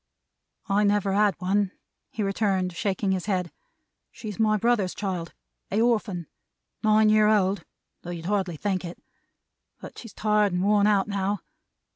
[0.67, 1.73] "I never had one,"
[2.09, 3.51] he returned, shaking his head.
[4.09, 5.35] "She's my brother's child:
[5.69, 6.25] a orphan.
[6.81, 7.63] Nine year old,
[8.01, 8.97] though you'd hardly think it;
[9.79, 11.41] but she's tired and worn out now.